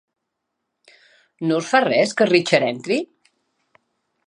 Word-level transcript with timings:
No 1.51 1.59
us 1.61 1.69
fa 1.73 1.83
res 1.85 2.15
que 2.21 2.29
Richard 2.31 2.69
entri? 2.71 3.01